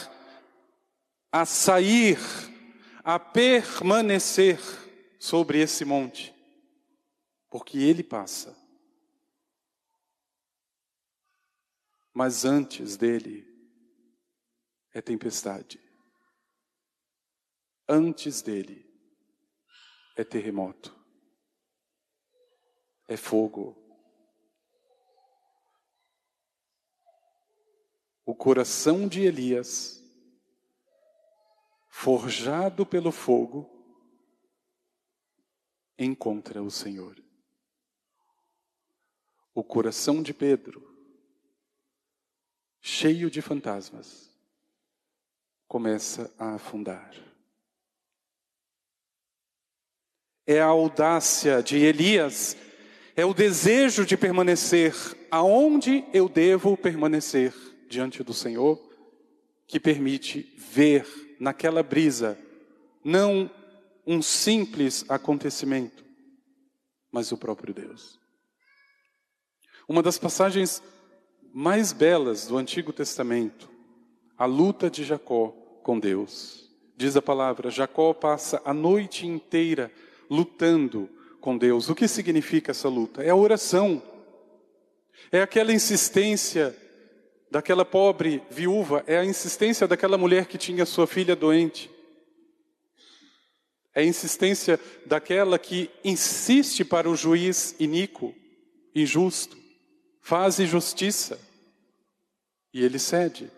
a 1.31 1.45
sair 1.45 2.19
a 3.05 3.19
permanecer 3.19 4.61
sobre 5.19 5.61
esse 5.61 5.85
monte, 5.85 6.35
porque 7.51 7.79
ele 7.79 8.03
passa. 8.03 8.57
Mas 12.15 12.45
antes 12.45 12.97
dele 12.97 13.47
é 14.93 15.01
tempestade. 15.01 15.81
Antes 17.89 18.43
dele 18.43 18.92
é 20.17 20.25
terremoto. 20.25 20.95
É 23.09 23.17
fogo. 23.17 23.77
O 28.25 28.35
coração 28.35 29.09
de 29.09 29.23
Elias 29.23 30.03
forjado 32.03 32.85
pelo 32.85 33.13
fogo, 33.13 33.71
encontra 35.97 36.61
o 36.61 36.69
Senhor. 36.69 37.23
O 39.55 39.63
coração 39.63 40.21
de 40.21 40.35
Pedro, 40.35 40.83
cheio 42.81 43.31
de 43.31 43.41
fantasmas, 43.41 44.37
começa 45.69 46.35
a 46.37 46.55
afundar. 46.55 47.15
É 50.47 50.61
a 50.61 50.67
audácia 50.67 51.63
de 51.63 51.79
Elias, 51.79 52.57
é 53.15 53.25
o 53.25 53.35
desejo 53.35 54.05
de 54.05 54.17
permanecer 54.17 54.95
aonde 55.31 56.05
eu 56.13 56.29
devo 56.29 56.77
permanecer 56.77 57.55
diante 57.89 58.23
do 58.23 58.35
Senhor, 58.35 58.81
que 59.67 59.79
permite 59.79 60.53
ver 60.57 61.07
naquela 61.39 61.83
brisa, 61.83 62.39
não 63.05 63.51
um 64.07 64.21
simples 64.21 65.05
acontecimento, 65.09 66.05
mas 67.11 67.33
o 67.33 67.39
próprio 67.39 67.73
Deus. 67.73 68.19
Uma 69.89 70.03
das 70.03 70.19
passagens 70.19 70.83
mais 71.53 71.93
belas 71.93 72.47
do 72.47 72.57
Antigo 72.57 72.93
Testamento, 72.93 73.71
a 74.39 74.47
luta 74.47 74.91
de 74.91 75.05
Jacó 75.05 75.49
com 75.83 75.99
Deus. 75.99 76.71
Diz 76.97 77.17
a 77.17 77.23
palavra: 77.23 77.71
Jacó 77.71 78.15
passa 78.15 78.63
a 78.65 78.73
noite 78.73 79.27
inteira 79.27 79.93
lutando 80.31 81.09
com 81.41 81.57
Deus. 81.57 81.89
O 81.89 81.95
que 81.95 82.07
significa 82.09 82.71
essa 82.71 82.89
luta? 82.89 83.23
É 83.23 83.31
a 83.31 83.37
oração, 83.37 84.03
é 85.31 85.43
aquela 85.43 85.73
insistência 85.73 86.77
daquela 87.53 87.85
pobre 87.85 88.43
viúva 88.51 89.05
é 89.07 89.19
a 89.19 89.25
insistência 89.27 89.87
daquela 89.87 90.17
mulher 90.17 90.47
que 90.47 90.57
tinha 90.57 90.87
sua 90.87 91.07
filha 91.07 91.37
doente. 91.37 91.91
É 93.95 94.01
a 94.01 94.05
insistência 94.05 94.81
daquela 95.05 95.59
que 95.59 95.91
insiste 96.03 96.83
para 96.83 97.11
o 97.11 97.15
juiz 97.15 97.77
iníquo, 97.79 98.35
injusto, 98.95 99.55
faz 100.23 100.57
justiça. 100.57 101.39
E 102.73 102.83
ele 102.83 102.99
cede. 102.99 103.51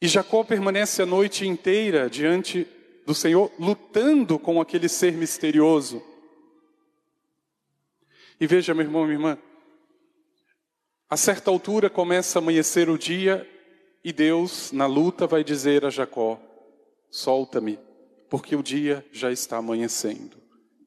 E 0.00 0.08
Jacó 0.08 0.42
permanece 0.42 1.02
a 1.02 1.06
noite 1.06 1.46
inteira 1.46 2.08
diante 2.08 2.66
do 3.08 3.14
Senhor, 3.14 3.50
lutando 3.58 4.38
com 4.38 4.60
aquele 4.60 4.86
ser 4.86 5.14
misterioso. 5.14 6.02
E 8.38 8.46
veja, 8.46 8.74
meu 8.74 8.84
irmão, 8.84 9.04
minha 9.04 9.14
irmã, 9.14 9.38
a 11.08 11.16
certa 11.16 11.50
altura 11.50 11.88
começa 11.88 12.38
a 12.38 12.42
amanhecer 12.42 12.90
o 12.90 12.98
dia 12.98 13.48
e 14.04 14.12
Deus, 14.12 14.72
na 14.72 14.84
luta, 14.84 15.26
vai 15.26 15.42
dizer 15.42 15.86
a 15.86 15.90
Jacó: 15.90 16.38
Solta-me, 17.10 17.78
porque 18.28 18.54
o 18.54 18.62
dia 18.62 19.02
já 19.10 19.32
está 19.32 19.56
amanhecendo. 19.56 20.36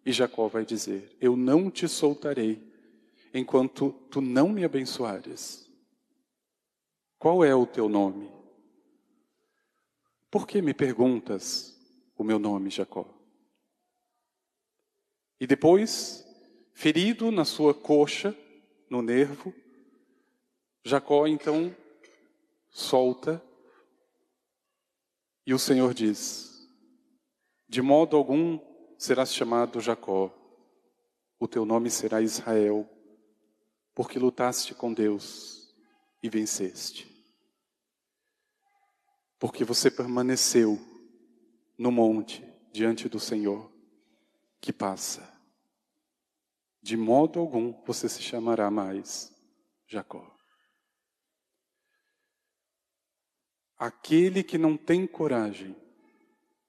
E 0.06 0.12
Jacó 0.12 0.48
vai 0.48 0.64
dizer: 0.64 1.18
Eu 1.20 1.36
não 1.36 1.72
te 1.72 1.88
soltarei 1.88 2.62
enquanto 3.34 3.96
tu 4.12 4.22
não 4.22 4.50
me 4.50 4.64
abençoares. 4.64 5.68
Qual 7.18 7.44
é 7.44 7.56
o 7.56 7.66
teu 7.66 7.90
nome? 7.90 8.32
Por 10.30 10.46
que 10.46 10.62
me 10.62 10.72
perguntas 10.72 11.71
o 12.22 12.24
meu 12.24 12.38
nome, 12.38 12.70
Jacó? 12.70 13.06
E 15.40 15.48
depois, 15.48 16.24
ferido 16.74 17.32
na 17.32 17.44
sua 17.44 17.74
coxa, 17.74 18.38
no 18.90 19.02
nervo, 19.02 19.54
Jacó 20.86 21.26
então 21.26 21.76
solta 22.70 23.44
e 25.46 25.54
o 25.54 25.60
Senhor 25.60 25.94
diz: 25.94 26.70
De 27.68 27.82
modo 27.82 28.16
algum 28.16 28.60
serás 28.98 29.34
chamado 29.34 29.82
Jacó, 29.82 30.32
o 31.40 31.48
teu 31.48 31.66
nome 31.66 31.90
será 31.90 32.22
Israel, 32.22 32.88
porque 33.96 34.20
lutaste 34.20 34.76
com 34.76 34.94
Deus 34.94 35.76
e 36.22 36.30
venceste. 36.30 37.10
Porque 39.40 39.64
você 39.64 39.90
permaneceu 39.90 40.91
no 41.82 41.92
monte 41.92 42.48
diante 42.72 43.10
do 43.10 43.20
Senhor 43.20 43.74
que 44.62 44.72
passa. 44.72 45.28
De 46.80 46.96
modo 46.96 47.40
algum 47.40 47.74
você 47.84 48.08
se 48.08 48.22
chamará 48.22 48.70
mais 48.70 49.36
Jacó. 49.88 50.32
Aquele 53.76 54.44
que 54.44 54.60
não 54.60 54.78
tem 54.78 55.08
coragem 55.08 55.76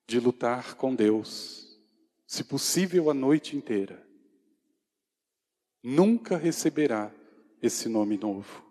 de 0.07 0.19
lutar 0.19 0.77
com 0.77 0.95
Deus, 0.95 1.79
se 2.27 2.43
possível 2.43 3.11
a 3.11 3.15
noite 3.15 3.55
inteira, 3.55 4.03
nunca 5.83 6.39
receberá 6.39 7.15
esse 7.61 7.87
nome 7.87 8.17
novo 8.17 8.65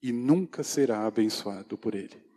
e 0.00 0.12
nunca 0.12 0.62
será 0.62 1.06
abençoado 1.06 1.76
por 1.76 1.94
ele. 1.94 2.27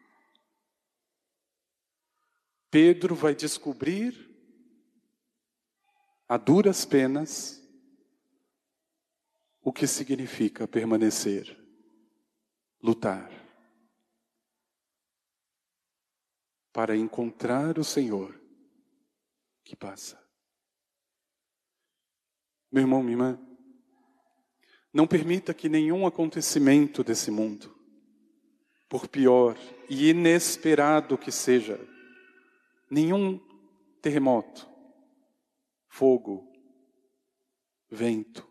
Pedro 2.71 3.13
vai 3.13 3.35
descobrir 3.35 4.31
a 6.25 6.37
duras 6.37 6.85
penas 6.85 7.61
o 9.61 9.73
que 9.73 9.85
significa 9.85 10.65
permanecer, 10.65 11.59
lutar, 12.81 13.29
para 16.71 16.95
encontrar 16.95 17.77
o 17.77 17.83
Senhor 17.83 18.39
que 19.65 19.75
passa. 19.75 20.17
Meu 22.71 22.83
irmão, 22.83 23.03
minha 23.03 23.13
irmã, 23.13 23.47
não 24.93 25.05
permita 25.05 25.53
que 25.53 25.67
nenhum 25.67 26.07
acontecimento 26.07 27.03
desse 27.03 27.29
mundo, 27.29 27.75
por 28.87 29.09
pior 29.09 29.57
e 29.89 30.09
inesperado 30.09 31.17
que 31.17 31.33
seja, 31.33 31.90
nenhum 32.91 33.39
terremoto, 34.01 34.69
fogo, 35.87 36.51
vento, 37.89 38.45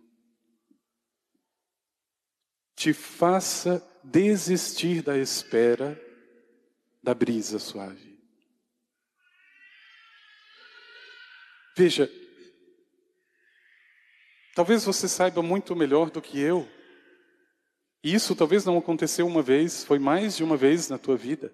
te 2.75 2.95
faça 2.95 3.87
desistir 4.03 5.03
da 5.03 5.19
espera 5.19 6.01
da 7.03 7.13
brisa 7.13 7.59
suave. 7.59 8.19
Veja, 11.77 12.11
talvez 14.55 14.85
você 14.85 15.07
saiba 15.07 15.43
muito 15.43 15.77
melhor 15.77 16.11
do 16.11 16.23
que 16.23 16.41
eu. 16.41 16.67
E 18.03 18.15
isso 18.15 18.35
talvez 18.35 18.65
não 18.65 18.79
aconteceu 18.79 19.27
uma 19.27 19.43
vez, 19.43 19.85
foi 19.85 19.99
mais 19.99 20.37
de 20.37 20.43
uma 20.43 20.57
vez 20.57 20.89
na 20.89 20.97
tua 20.97 21.17
vida. 21.17 21.53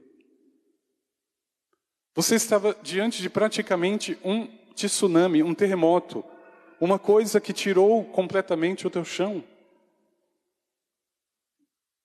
Você 2.16 2.34
estava 2.34 2.74
diante 2.82 3.20
de 3.20 3.28
praticamente 3.28 4.18
um 4.24 4.46
tsunami, 4.74 5.42
um 5.42 5.54
terremoto, 5.54 6.24
uma 6.80 6.98
coisa 6.98 7.38
que 7.38 7.52
tirou 7.52 8.06
completamente 8.06 8.86
o 8.86 8.90
teu 8.90 9.04
chão. 9.04 9.44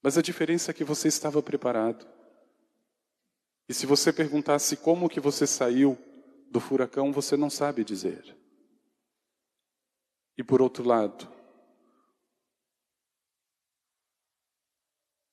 Mas 0.01 0.17
a 0.17 0.21
diferença 0.21 0.71
é 0.71 0.73
que 0.73 0.83
você 0.83 1.07
estava 1.07 1.41
preparado. 1.41 2.05
E 3.69 3.73
se 3.73 3.85
você 3.85 4.11
perguntasse 4.11 4.75
como 4.75 5.07
que 5.07 5.21
você 5.21 5.47
saiu 5.47 5.97
do 6.49 6.59
furacão, 6.59 7.13
você 7.13 7.37
não 7.37 7.49
sabe 7.49 7.85
dizer. 7.85 8.35
E 10.37 10.43
por 10.43 10.61
outro 10.61 10.83
lado, 10.83 11.25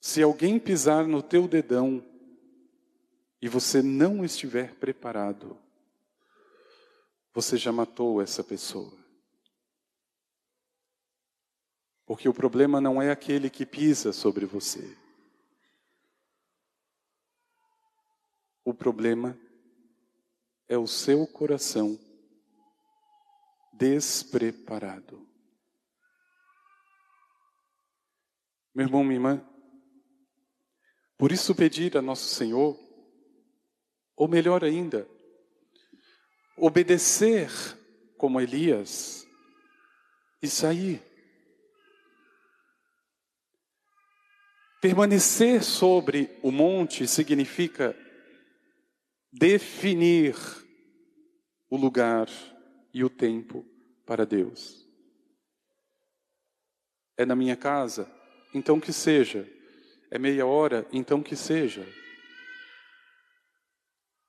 se 0.01 0.23
alguém 0.23 0.57
pisar 0.57 1.05
no 1.05 1.21
teu 1.21 1.49
dedão 1.49 2.05
e 3.40 3.48
você 3.48 3.83
não 3.83 4.24
estiver 4.24 4.74
preparado, 4.74 5.59
você 7.33 7.57
já 7.57 7.70
matou 7.70 8.20
essa 8.20 8.42
pessoa. 8.42 8.96
Porque 12.05 12.29
o 12.29 12.35
problema 12.35 12.81
não 12.81 13.01
é 13.01 13.11
aquele 13.11 13.51
que 13.51 13.66
pisa 13.66 14.12
sobre 14.12 14.46
você. 14.46 14.96
O 18.64 18.74
problema 18.74 19.38
é 20.66 20.77
o 20.77 20.87
seu 20.87 21.27
coração 21.27 21.98
despreparado. 23.72 25.27
Meu 28.74 28.87
irmão, 28.87 29.05
minha 29.05 29.16
irmã, 29.16 29.48
por 31.16 31.33
isso 31.33 31.55
pedir 31.55 31.96
a 31.96 32.03
nosso 32.03 32.27
Senhor, 32.27 32.88
ou 34.18 34.26
melhor 34.26 34.64
ainda, 34.64 35.09
obedecer 36.57 37.48
como 38.16 38.40
Elias 38.40 39.24
e 40.42 40.48
sair. 40.48 41.00
Permanecer 44.81 45.62
sobre 45.62 46.37
o 46.42 46.50
monte 46.50 47.07
significa 47.07 47.96
definir 49.33 50.35
o 51.70 51.76
lugar 51.76 52.28
e 52.92 53.04
o 53.04 53.09
tempo 53.09 53.64
para 54.04 54.26
Deus. 54.26 54.85
É 57.16 57.24
na 57.24 57.37
minha 57.37 57.57
casa? 57.57 58.11
Então 58.52 58.81
que 58.81 58.92
seja. 58.92 59.48
É 60.11 60.18
meia 60.18 60.44
hora? 60.44 60.88
Então 60.92 61.22
que 61.22 61.37
seja. 61.37 61.87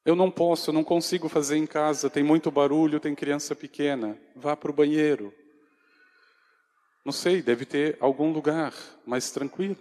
Eu 0.10 0.16
não 0.16 0.32
posso, 0.32 0.74
não 0.74 0.84
consigo 0.84 1.30
fazer 1.30 1.56
em 1.56 1.68
casa, 1.68 2.10
tem 2.10 2.24
muito 2.24 2.50
barulho, 2.50 3.00
tem 3.00 3.14
criança 3.14 3.56
pequena. 3.56 4.20
Vá 4.36 4.58
para 4.58 4.72
o 4.72 4.74
banheiro. 4.74 5.32
Não 7.06 7.12
sei, 7.12 7.44
deve 7.44 7.64
ter 7.64 7.96
algum 8.00 8.32
lugar 8.32 8.74
mais 9.06 9.30
tranquilo. 9.30 9.78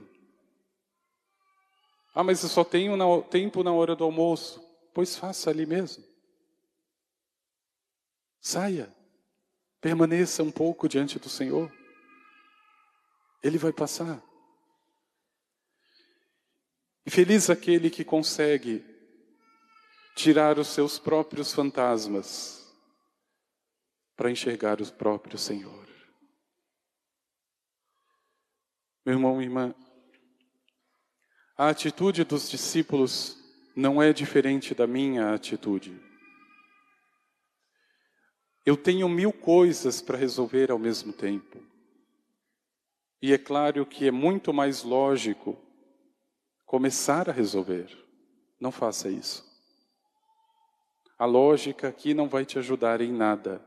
Ah, 2.14 2.22
mas 2.22 2.42
eu 2.42 2.50
só 2.50 2.62
tenho 2.62 2.94
na, 2.94 3.22
tempo 3.22 3.62
na 3.62 3.72
hora 3.72 3.96
do 3.96 4.04
almoço. 4.04 4.62
Pois 4.92 5.16
faça 5.16 5.48
ali 5.48 5.64
mesmo. 5.64 6.04
Saia. 8.38 8.94
Permaneça 9.80 10.42
um 10.42 10.50
pouco 10.50 10.90
diante 10.90 11.18
do 11.18 11.30
Senhor. 11.30 11.72
Ele 13.42 13.56
vai 13.56 13.72
passar. 13.72 14.22
E 17.06 17.10
feliz 17.10 17.48
aquele 17.48 17.88
que 17.88 18.04
consegue 18.04 18.97
tirar 20.18 20.58
os 20.58 20.66
seus 20.66 20.98
próprios 20.98 21.52
fantasmas 21.54 22.76
para 24.16 24.32
enxergar 24.32 24.82
o 24.82 24.92
próprio 24.92 25.38
Senhor. 25.38 25.88
Meu 29.06 29.14
irmão 29.14 29.40
e 29.40 29.44
irmã, 29.44 29.72
a 31.56 31.68
atitude 31.68 32.24
dos 32.24 32.50
discípulos 32.50 33.38
não 33.76 34.02
é 34.02 34.12
diferente 34.12 34.74
da 34.74 34.88
minha 34.88 35.32
atitude. 35.32 35.96
Eu 38.66 38.76
tenho 38.76 39.08
mil 39.08 39.32
coisas 39.32 40.02
para 40.02 40.18
resolver 40.18 40.72
ao 40.72 40.80
mesmo 40.80 41.12
tempo. 41.12 41.64
E 43.22 43.32
é 43.32 43.38
claro 43.38 43.86
que 43.86 44.08
é 44.08 44.10
muito 44.10 44.52
mais 44.52 44.82
lógico 44.82 45.56
começar 46.66 47.30
a 47.30 47.32
resolver. 47.32 47.96
Não 48.60 48.72
faça 48.72 49.08
isso. 49.08 49.47
A 51.18 51.24
lógica 51.24 51.88
aqui 51.88 52.14
não 52.14 52.28
vai 52.28 52.44
te 52.44 52.58
ajudar 52.58 53.00
em 53.00 53.12
nada. 53.12 53.60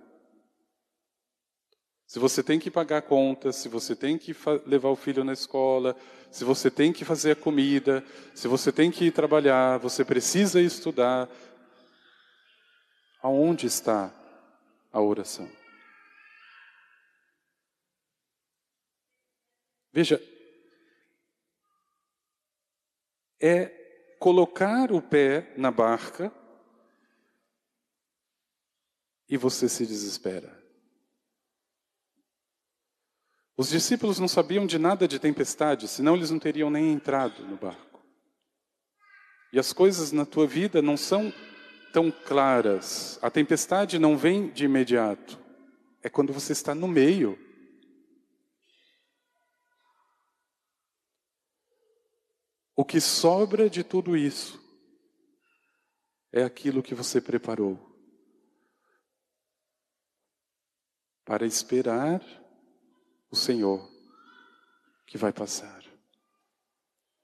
Se 2.07 2.17
você 2.17 2.41
tem 2.41 2.59
que 2.59 2.71
pagar 2.71 3.01
contas, 3.01 3.57
se 3.57 3.67
você 3.67 3.95
tem 3.95 4.17
que 4.17 4.35
levar 4.65 4.89
o 4.89 4.95
filho 4.95 5.23
na 5.23 5.33
escola, 5.33 5.95
se 6.29 6.43
você 6.43 6.71
tem 6.71 6.93
que 6.93 7.03
fazer 7.03 7.31
a 7.31 7.35
comida, 7.35 8.03
se 8.33 8.47
você 8.47 8.71
tem 8.71 8.89
que 8.89 9.05
ir 9.05 9.11
trabalhar, 9.11 9.77
você 9.79 10.03
precisa 10.05 10.61
estudar. 10.61 11.29
Aonde 13.21 13.67
está 13.67 14.13
a 14.91 15.01
oração? 15.01 15.49
Veja, 19.93 20.21
é 23.41 23.65
colocar 24.19 24.91
o 24.91 25.01
pé 25.01 25.53
na 25.57 25.69
barca 25.69 26.31
e 29.31 29.37
você 29.37 29.69
se 29.69 29.85
desespera. 29.85 30.61
Os 33.55 33.69
discípulos 33.69 34.19
não 34.19 34.27
sabiam 34.27 34.65
de 34.65 34.77
nada 34.77 35.07
de 35.07 35.19
tempestade, 35.19 35.87
senão 35.87 36.15
eles 36.15 36.29
não 36.29 36.37
teriam 36.37 36.69
nem 36.69 36.91
entrado 36.91 37.45
no 37.45 37.55
barco. 37.55 38.03
E 39.53 39.59
as 39.59 39.71
coisas 39.71 40.11
na 40.11 40.25
tua 40.25 40.45
vida 40.45 40.81
não 40.81 40.97
são 40.97 41.33
tão 41.93 42.11
claras. 42.11 43.17
A 43.21 43.29
tempestade 43.29 43.97
não 43.97 44.17
vem 44.17 44.49
de 44.49 44.65
imediato. 44.65 45.39
É 46.03 46.09
quando 46.09 46.33
você 46.33 46.51
está 46.51 46.75
no 46.75 46.87
meio. 46.87 47.39
O 52.75 52.83
que 52.83 52.99
sobra 52.99 53.69
de 53.69 53.83
tudo 53.83 54.17
isso 54.17 54.59
é 56.33 56.43
aquilo 56.43 56.83
que 56.83 56.95
você 56.95 57.21
preparou 57.21 57.90
para 61.31 61.45
esperar 61.45 62.21
o 63.31 63.37
Senhor 63.37 63.89
que 65.07 65.17
vai 65.17 65.31
passar. 65.31 65.81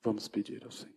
Vamos 0.02 0.30
pedir 0.30 0.64
ao 0.64 0.72
Senhor. 0.72 0.97